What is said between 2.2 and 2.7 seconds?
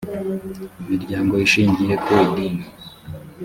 idini